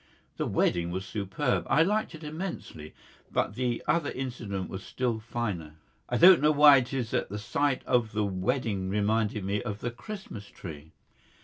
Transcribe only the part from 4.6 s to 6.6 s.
was still finer. I don't know